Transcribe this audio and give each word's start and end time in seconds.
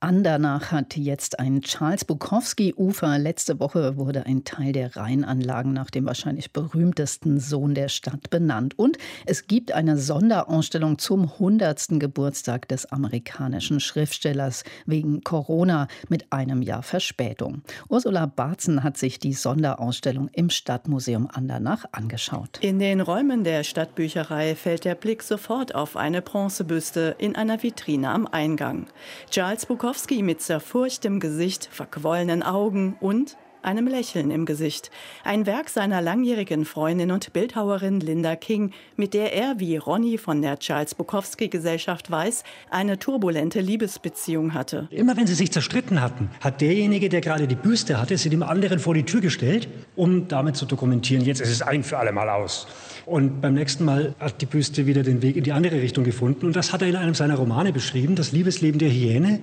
Andernach 0.00 0.70
hat 0.70 0.96
jetzt 0.96 1.40
ein 1.40 1.60
Charles 1.60 2.04
Bukowski-Ufer. 2.04 3.18
Letzte 3.18 3.58
Woche 3.58 3.96
wurde 3.96 4.26
ein 4.26 4.44
Teil 4.44 4.70
der 4.70 4.94
Rheinanlagen 4.94 5.72
nach 5.72 5.90
dem 5.90 6.06
wahrscheinlich 6.06 6.52
berühmtesten 6.52 7.40
Sohn 7.40 7.74
der 7.74 7.88
Stadt 7.88 8.30
benannt. 8.30 8.78
Und 8.78 8.96
es 9.26 9.48
gibt 9.48 9.72
eine 9.72 9.98
Sonderausstellung 9.98 10.98
zum 10.98 11.24
100. 11.24 11.98
Geburtstag 11.98 12.68
des 12.68 12.86
amerikanischen 12.92 13.80
Schriftstellers 13.80 14.62
wegen 14.86 15.24
Corona 15.24 15.88
mit 16.08 16.32
einem 16.32 16.62
Jahr 16.62 16.84
Verspätung. 16.84 17.62
Ursula 17.88 18.26
Barzen 18.26 18.84
hat 18.84 18.96
sich 18.96 19.18
die 19.18 19.32
Sonderausstellung 19.32 20.28
im 20.32 20.48
Stadtmuseum 20.48 21.26
Andernach 21.26 21.86
angeschaut. 21.90 22.60
In 22.60 22.78
den 22.78 23.00
Räumen 23.00 23.42
der 23.42 23.64
Stadtbücherei 23.64 24.54
fällt 24.54 24.84
der 24.84 24.94
Blick 24.94 25.24
sofort 25.24 25.74
auf 25.74 25.96
eine 25.96 26.22
Bronzebüste 26.22 27.16
in 27.18 27.34
einer 27.34 27.64
Vitrine 27.64 28.10
am 28.10 28.28
Eingang. 28.28 28.86
Charles 29.28 29.66
Bukowski 29.66 29.87
Bukowski 29.88 30.22
mit 30.22 30.42
zerfurchtem 30.42 31.18
Gesicht, 31.18 31.66
verquollenen 31.72 32.42
Augen 32.42 32.98
und 33.00 33.38
einem 33.62 33.86
Lächeln 33.86 34.30
im 34.30 34.44
Gesicht. 34.44 34.90
Ein 35.24 35.46
Werk 35.46 35.70
seiner 35.70 36.02
langjährigen 36.02 36.66
Freundin 36.66 37.10
und 37.10 37.32
Bildhauerin 37.32 38.00
Linda 38.00 38.36
King, 38.36 38.72
mit 38.96 39.14
der 39.14 39.32
er, 39.32 39.60
wie 39.60 39.78
Ronny 39.78 40.18
von 40.18 40.42
der 40.42 40.58
Charles 40.58 40.94
Bukowski 40.94 41.48
Gesellschaft 41.48 42.10
weiß, 42.10 42.44
eine 42.70 42.98
turbulente 42.98 43.60
Liebesbeziehung 43.60 44.52
hatte. 44.52 44.88
Immer 44.90 45.16
wenn 45.16 45.26
sie 45.26 45.34
sich 45.34 45.52
zerstritten 45.52 46.02
hatten, 46.02 46.28
hat 46.42 46.60
derjenige, 46.60 47.08
der 47.08 47.22
gerade 47.22 47.48
die 47.48 47.56
Büste 47.56 47.98
hatte, 47.98 48.18
sie 48.18 48.28
dem 48.28 48.42
anderen 48.42 48.80
vor 48.80 48.92
die 48.92 49.04
Tür 49.04 49.22
gestellt, 49.22 49.68
um 49.96 50.28
damit 50.28 50.56
zu 50.56 50.66
dokumentieren, 50.66 51.24
jetzt 51.24 51.40
ist 51.40 51.50
es 51.50 51.62
ein 51.62 51.82
für 51.82 51.96
alle 51.96 52.12
Mal 52.12 52.28
aus. 52.28 52.66
Und 53.06 53.40
beim 53.40 53.54
nächsten 53.54 53.86
Mal 53.86 54.14
hat 54.20 54.42
die 54.42 54.46
Büste 54.46 54.84
wieder 54.86 55.02
den 55.02 55.22
Weg 55.22 55.36
in 55.36 55.44
die 55.44 55.52
andere 55.52 55.80
Richtung 55.80 56.04
gefunden. 56.04 56.44
Und 56.44 56.56
das 56.56 56.74
hat 56.74 56.82
er 56.82 56.88
in 56.88 56.96
einem 56.96 57.14
seiner 57.14 57.36
Romane 57.36 57.72
beschrieben, 57.72 58.16
das 58.16 58.32
Liebesleben 58.32 58.78
der 58.78 58.90
Hyäne. 58.90 59.40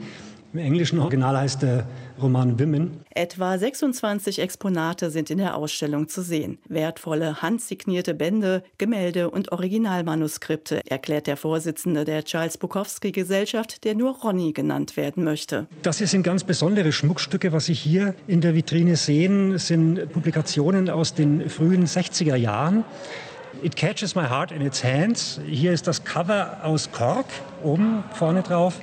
Im 0.54 0.60
englischen 0.60 1.00
Original 1.00 1.38
heißt 1.38 1.62
der 1.62 1.86
Roman 2.22 2.60
Women. 2.60 3.02
Etwa 3.10 3.58
26 3.58 4.40
Exponate 4.40 5.12
sind 5.12 5.30
in 5.30 5.38
der 5.38 5.56
Ausstellung 5.56 6.08
zu 6.08 6.22
sehen. 6.22 6.60
Wertvolle 6.70 7.42
handsignierte 7.42 8.14
Bände, 8.14 8.64
Gemälde 8.78 9.30
und 9.30 9.52
Originalmanuskripte, 9.52 10.82
erklärt 10.88 11.28
der 11.28 11.36
Vorsitzende 11.36 12.06
der 12.06 12.24
Charles 12.24 12.58
Bukowski 12.58 13.12
Gesellschaft, 13.12 13.84
der 13.84 13.96
nur 13.96 14.18
Ronny 14.20 14.54
genannt 14.54 14.96
werden 14.96 15.24
möchte. 15.24 15.68
Das 15.82 15.98
hier 15.98 16.08
sind 16.08 16.24
ganz 16.24 16.44
besondere 16.44 16.92
Schmuckstücke. 16.92 17.52
Was 17.52 17.66
Sie 17.66 17.74
hier 17.74 18.16
in 18.28 18.42
der 18.42 18.56
Vitrine 18.56 18.96
sehen, 18.96 19.58
sind 19.58 20.12
Publikationen 20.12 20.90
aus 20.90 21.14
den 21.14 21.50
frühen 21.50 21.86
60er 21.86 22.36
Jahren. 22.36 22.86
It 23.64 23.76
Catches 23.76 24.16
My 24.16 24.24
Heart 24.24 24.52
in 24.52 24.62
Its 24.62 24.84
Hands. 24.84 25.40
Hier 25.48 25.72
ist 25.72 25.88
das 25.88 26.04
Cover 26.04 26.60
aus 26.64 26.92
Kork, 26.92 27.26
oben 27.64 28.04
vorne 28.14 28.42
drauf. 28.42 28.80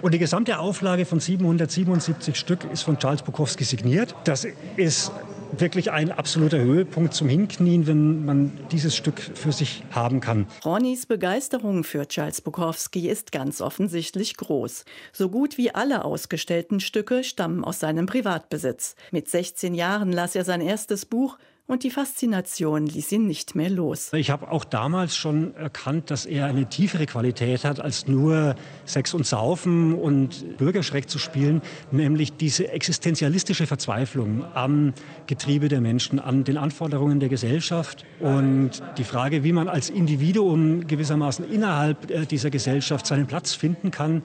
Und 0.00 0.14
die 0.14 0.18
gesamte 0.18 0.60
Auflage 0.60 1.04
von 1.04 1.18
777 1.18 2.36
Stück 2.36 2.64
ist 2.72 2.82
von 2.82 2.98
Charles 2.98 3.22
Bukowski 3.22 3.64
signiert. 3.64 4.14
Das 4.24 4.46
ist 4.76 5.10
wirklich 5.56 5.90
ein 5.90 6.12
absoluter 6.12 6.58
Höhepunkt 6.58 7.14
zum 7.14 7.28
Hinknien, 7.28 7.86
wenn 7.86 8.24
man 8.24 8.52
dieses 8.70 8.94
Stück 8.94 9.20
für 9.20 9.50
sich 9.50 9.82
haben 9.90 10.20
kann. 10.20 10.46
Ronnys 10.64 11.06
Begeisterung 11.06 11.82
für 11.82 12.06
Charles 12.06 12.40
Bukowski 12.40 13.08
ist 13.08 13.32
ganz 13.32 13.60
offensichtlich 13.60 14.36
groß. 14.36 14.84
So 15.12 15.30
gut 15.30 15.58
wie 15.58 15.74
alle 15.74 16.04
ausgestellten 16.04 16.78
Stücke 16.78 17.24
stammen 17.24 17.64
aus 17.64 17.80
seinem 17.80 18.06
Privatbesitz. 18.06 18.94
Mit 19.10 19.28
16 19.28 19.74
Jahren 19.74 20.12
las 20.12 20.36
er 20.36 20.44
sein 20.44 20.60
erstes 20.60 21.06
Buch 21.06 21.38
und 21.68 21.84
die 21.84 21.90
Faszination 21.90 22.86
ließ 22.86 23.12
ihn 23.12 23.26
nicht 23.26 23.54
mehr 23.54 23.68
los. 23.68 24.10
Ich 24.14 24.30
habe 24.30 24.50
auch 24.50 24.64
damals 24.64 25.16
schon 25.16 25.54
erkannt, 25.54 26.10
dass 26.10 26.24
er 26.24 26.46
eine 26.46 26.66
tiefere 26.68 27.04
Qualität 27.04 27.64
hat, 27.64 27.78
als 27.78 28.08
nur 28.08 28.56
Sex 28.86 29.12
und 29.12 29.26
Saufen 29.26 29.94
und 29.94 30.56
Bürgerschreck 30.56 31.10
zu 31.10 31.18
spielen, 31.18 31.60
nämlich 31.90 32.32
diese 32.32 32.68
existenzialistische 32.72 33.66
Verzweiflung 33.66 34.44
am 34.54 34.94
Getriebe 35.26 35.68
der 35.68 35.82
Menschen, 35.82 36.18
an 36.18 36.42
den 36.42 36.56
Anforderungen 36.56 37.20
der 37.20 37.28
Gesellschaft 37.28 38.06
und 38.18 38.82
die 38.96 39.04
Frage, 39.04 39.44
wie 39.44 39.52
man 39.52 39.68
als 39.68 39.90
Individuum 39.90 40.86
gewissermaßen 40.86 41.48
innerhalb 41.50 42.10
äh, 42.10 42.24
dieser 42.24 42.48
Gesellschaft 42.48 43.06
seinen 43.06 43.26
Platz 43.26 43.52
finden 43.52 43.90
kann 43.90 44.22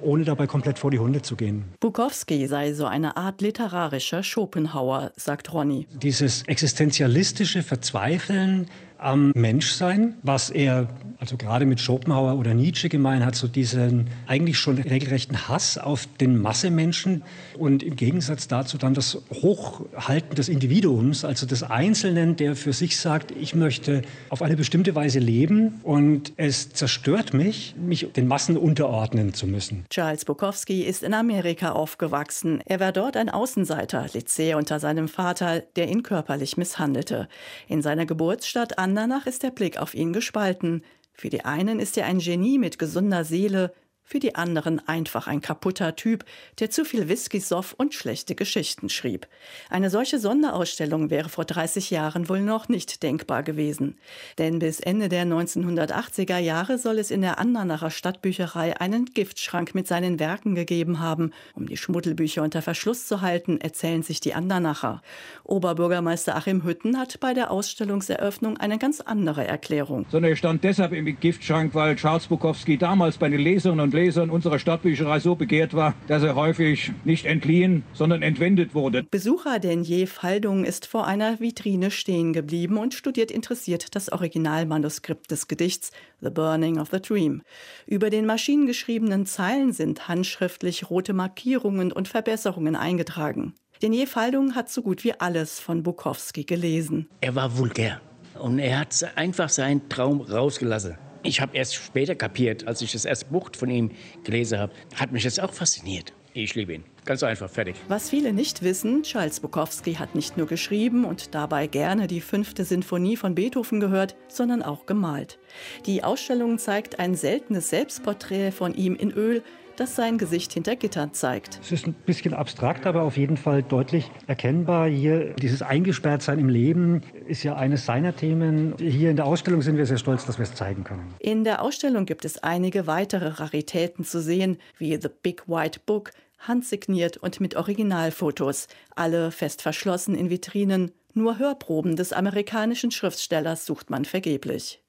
ohne 0.00 0.24
dabei 0.24 0.46
komplett 0.46 0.78
vor 0.78 0.90
die 0.90 0.98
Hunde 0.98 1.22
zu 1.22 1.36
gehen. 1.36 1.64
Bukowski 1.80 2.46
sei 2.46 2.72
so 2.72 2.86
eine 2.86 3.16
Art 3.16 3.40
literarischer 3.40 4.22
Schopenhauer, 4.22 5.12
sagt 5.16 5.52
Ronny. 5.52 5.86
Dieses 6.02 6.42
existenzialistische 6.44 7.62
Verzweifeln 7.62 8.68
am 8.98 9.32
Menschsein, 9.34 10.14
was 10.22 10.50
er 10.50 10.88
also 11.18 11.36
gerade 11.36 11.64
mit 11.64 11.80
Schopenhauer 11.80 12.38
oder 12.38 12.54
Nietzsche 12.54 12.88
gemeint 12.88 13.24
hat, 13.24 13.34
so 13.34 13.48
diesen 13.48 14.08
eigentlich 14.26 14.58
schon 14.58 14.78
regelrechten 14.78 15.48
Hass 15.48 15.78
auf 15.78 16.06
den 16.20 16.40
Massemenschen 16.40 17.22
und 17.58 17.82
im 17.82 17.96
Gegensatz 17.96 18.48
dazu 18.48 18.78
dann 18.78 18.94
das 18.94 19.18
Hochhalten 19.30 20.34
des 20.34 20.48
Individuums, 20.48 21.24
also 21.24 21.46
des 21.46 21.62
Einzelnen, 21.62 22.36
der 22.36 22.54
für 22.56 22.72
sich 22.72 22.98
sagt, 22.98 23.30
ich 23.32 23.54
möchte 23.54 24.02
auf 24.28 24.42
eine 24.42 24.56
bestimmte 24.56 24.94
Weise 24.94 25.18
leben 25.18 25.80
und 25.82 26.32
es 26.36 26.70
zerstört 26.70 27.34
mich, 27.34 27.74
mich 27.78 28.12
den 28.12 28.28
Massen 28.28 28.56
unterordnen 28.56 29.32
zu 29.34 29.46
müssen. 29.46 29.84
Charles 29.90 30.24
Bukowski 30.24 30.82
ist 30.82 31.02
in 31.02 31.14
Amerika 31.14 31.72
aufgewachsen. 31.72 32.60
Er 32.66 32.80
war 32.80 32.92
dort 32.92 33.16
ein 33.16 33.30
Außenseiter, 33.30 34.06
litt 34.12 34.26
unter 34.54 34.80
seinem 34.80 35.08
Vater, 35.08 35.60
der 35.76 35.88
ihn 35.88 36.02
körperlich 36.02 36.56
misshandelte. 36.56 37.28
In 37.68 37.80
seiner 37.80 38.04
Geburtsstadt 38.04 38.78
Andernach 38.86 39.26
ist 39.26 39.42
der 39.42 39.50
Blick 39.50 39.78
auf 39.78 39.94
ihn 39.94 40.12
gespalten. 40.12 40.84
Für 41.12 41.28
die 41.28 41.44
einen 41.44 41.80
ist 41.80 41.98
er 41.98 42.06
ein 42.06 42.20
Genie 42.20 42.56
mit 42.56 42.78
gesunder 42.78 43.24
Seele, 43.24 43.74
für 44.06 44.20
die 44.20 44.36
anderen 44.36 44.80
einfach 44.86 45.26
ein 45.26 45.40
kaputter 45.40 45.96
Typ, 45.96 46.24
der 46.60 46.70
zu 46.70 46.84
viel 46.84 47.08
Whisky 47.08 47.40
soff 47.40 47.74
und 47.76 47.92
schlechte 47.92 48.36
Geschichten 48.36 48.88
schrieb. 48.88 49.26
Eine 49.68 49.90
solche 49.90 50.20
Sonderausstellung 50.20 51.10
wäre 51.10 51.28
vor 51.28 51.44
30 51.44 51.90
Jahren 51.90 52.28
wohl 52.28 52.40
noch 52.40 52.68
nicht 52.68 53.02
denkbar 53.02 53.42
gewesen. 53.42 53.98
Denn 54.38 54.60
bis 54.60 54.78
Ende 54.78 55.08
der 55.08 55.26
1980er 55.26 56.38
Jahre 56.38 56.78
soll 56.78 56.98
es 56.98 57.10
in 57.10 57.20
der 57.20 57.38
Andernacher 57.38 57.90
Stadtbücherei 57.90 58.80
einen 58.80 59.06
Giftschrank 59.06 59.74
mit 59.74 59.88
seinen 59.88 60.20
Werken 60.20 60.54
gegeben 60.54 61.00
haben. 61.00 61.32
Um 61.54 61.66
die 61.66 61.76
Schmuddelbücher 61.76 62.44
unter 62.44 62.62
Verschluss 62.62 63.08
zu 63.08 63.22
halten, 63.22 63.60
erzählen 63.60 64.04
sich 64.04 64.20
die 64.20 64.34
Andernacher. 64.34 65.02
Oberbürgermeister 65.42 66.36
Achim 66.36 66.62
Hütten 66.62 66.96
hat 66.96 67.18
bei 67.18 67.34
der 67.34 67.50
Ausstellungseröffnung 67.50 68.56
eine 68.56 68.78
ganz 68.78 69.00
andere 69.00 69.44
Erklärung. 69.44 70.06
Sondern 70.10 70.30
er 70.30 70.36
stand 70.36 70.62
deshalb 70.62 70.92
im 70.92 71.18
Giftschrank, 71.18 71.74
weil 71.74 71.96
Charles 71.96 72.28
Bukowski 72.28 72.78
damals 72.78 73.18
bei 73.18 73.28
den 73.28 73.40
Lesungen 73.40 73.80
und 73.80 73.95
Lesern 73.96 74.30
unserer 74.30 74.58
Stadtbücherei 74.58 75.18
so 75.18 75.34
begehrt 75.34 75.74
war, 75.74 75.94
dass 76.06 76.22
er 76.22 76.36
häufig 76.36 76.92
nicht 77.04 77.24
entliehen, 77.24 77.82
sondern 77.94 78.22
entwendet 78.22 78.74
wurde. 78.74 79.02
Besucher 79.02 79.58
Denier 79.58 80.06
Faldung 80.06 80.64
ist 80.64 80.86
vor 80.86 81.06
einer 81.06 81.40
Vitrine 81.40 81.90
stehen 81.90 82.32
geblieben 82.32 82.76
und 82.76 82.94
studiert 82.94 83.30
interessiert 83.30 83.94
das 83.96 84.12
Originalmanuskript 84.12 85.30
des 85.30 85.48
Gedichts 85.48 85.90
The 86.20 86.30
Burning 86.30 86.78
of 86.78 86.90
the 86.92 87.00
Dream. 87.00 87.42
Über 87.86 88.10
den 88.10 88.26
maschinengeschriebenen 88.26 89.26
Zeilen 89.26 89.72
sind 89.72 90.08
handschriftlich 90.08 90.90
rote 90.90 91.14
Markierungen 91.14 91.90
und 91.90 92.06
Verbesserungen 92.06 92.76
eingetragen. 92.76 93.54
Denier 93.82 94.06
Faldung 94.06 94.54
hat 94.54 94.70
so 94.70 94.82
gut 94.82 95.04
wie 95.04 95.14
alles 95.18 95.58
von 95.58 95.82
Bukowski 95.82 96.44
gelesen. 96.44 97.08
Er 97.20 97.34
war 97.34 97.56
vulgär 97.56 98.00
und 98.38 98.58
er 98.58 98.80
hat 98.80 99.12
einfach 99.16 99.48
seinen 99.48 99.88
Traum 99.88 100.20
rausgelassen. 100.20 100.96
Ich 101.26 101.40
habe 101.40 101.56
erst 101.56 101.74
später 101.74 102.14
kapiert, 102.14 102.66
als 102.68 102.80
ich 102.82 102.92
das 102.92 103.04
erste 103.04 103.26
Buch 103.26 103.50
von 103.56 103.68
ihm 103.68 103.90
gelesen 104.24 104.58
habe, 104.58 104.72
hat 104.94 105.10
mich 105.12 105.24
das 105.24 105.38
auch 105.38 105.52
fasziniert. 105.52 106.12
Ich 106.34 106.54
liebe 106.54 106.74
ihn. 106.74 106.84
Ganz 107.06 107.22
einfach, 107.22 107.48
fertig. 107.48 107.76
Was 107.86 108.10
viele 108.10 108.32
nicht 108.32 108.62
wissen, 108.62 109.04
Charles 109.04 109.38
Bukowski 109.38 109.94
hat 109.94 110.16
nicht 110.16 110.36
nur 110.36 110.48
geschrieben 110.48 111.04
und 111.04 111.36
dabei 111.36 111.68
gerne 111.68 112.08
die 112.08 112.20
fünfte 112.20 112.64
Sinfonie 112.64 113.16
von 113.16 113.36
Beethoven 113.36 113.78
gehört, 113.78 114.16
sondern 114.26 114.62
auch 114.62 114.86
gemalt. 114.86 115.38
Die 115.86 116.02
Ausstellung 116.02 116.58
zeigt 116.58 116.98
ein 116.98 117.14
seltenes 117.14 117.70
Selbstporträt 117.70 118.50
von 118.50 118.74
ihm 118.74 118.96
in 118.96 119.12
Öl, 119.12 119.44
das 119.76 119.94
sein 119.94 120.18
Gesicht 120.18 120.52
hinter 120.52 120.74
Gittern 120.74 121.12
zeigt. 121.12 121.60
Es 121.62 121.70
ist 121.70 121.86
ein 121.86 121.92
bisschen 121.92 122.34
abstrakt, 122.34 122.86
aber 122.86 123.02
auf 123.02 123.16
jeden 123.16 123.36
Fall 123.36 123.62
deutlich 123.62 124.10
erkennbar. 124.26 124.88
Hier 124.88 125.34
dieses 125.34 125.62
Eingesperrtsein 125.62 126.38
im 126.38 126.48
Leben 126.48 127.02
ist 127.26 127.42
ja 127.42 127.56
eines 127.56 127.86
seiner 127.86 128.16
Themen. 128.16 128.74
Hier 128.78 129.10
in 129.10 129.16
der 129.16 129.26
Ausstellung 129.26 129.62
sind 129.62 129.76
wir 129.76 129.86
sehr 129.86 129.98
stolz, 129.98 130.24
dass 130.24 130.38
wir 130.38 130.44
es 130.44 130.54
zeigen 130.54 130.82
können. 130.82 131.14
In 131.18 131.44
der 131.44 131.62
Ausstellung 131.62 132.06
gibt 132.06 132.24
es 132.24 132.42
einige 132.42 132.86
weitere 132.86 133.28
Raritäten 133.28 134.04
zu 134.04 134.20
sehen, 134.20 134.58
wie 134.78 134.98
The 135.00 135.10
Big 135.22 135.46
White 135.46 135.80
Book, 135.84 136.10
handsigniert 136.38 137.16
und 137.16 137.40
mit 137.40 137.56
Originalfotos, 137.56 138.68
alle 138.94 139.30
fest 139.30 139.62
verschlossen 139.62 140.14
in 140.14 140.30
Vitrinen. 140.30 140.92
Nur 141.14 141.38
Hörproben 141.38 141.96
des 141.96 142.12
amerikanischen 142.12 142.90
Schriftstellers 142.90 143.64
sucht 143.66 143.90
man 143.90 144.04
vergeblich. 144.04 144.82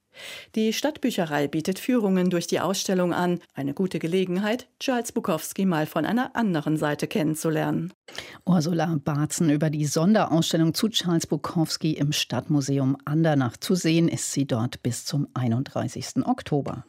Die 0.55 0.73
Stadtbücherei 0.73 1.47
bietet 1.47 1.79
Führungen 1.79 2.29
durch 2.29 2.47
die 2.47 2.59
Ausstellung 2.59 3.13
an. 3.13 3.39
Eine 3.53 3.73
gute 3.73 3.99
Gelegenheit, 3.99 4.67
Charles 4.79 5.11
Bukowski 5.11 5.65
mal 5.65 5.85
von 5.85 6.05
einer 6.05 6.35
anderen 6.35 6.77
Seite 6.77 7.07
kennenzulernen. 7.07 7.93
Ursula 8.45 8.97
Barzen 9.03 9.49
über 9.49 9.69
die 9.69 9.85
Sonderausstellung 9.85 10.73
zu 10.73 10.89
Charles 10.89 11.27
Bukowski 11.27 11.93
im 11.93 12.11
Stadtmuseum 12.11 12.97
Andernach. 13.05 13.57
Zu 13.57 13.75
sehen 13.75 14.07
ist 14.07 14.31
sie 14.31 14.45
dort 14.45 14.81
bis 14.83 15.05
zum 15.05 15.27
31. 15.33 16.25
Oktober. 16.25 16.85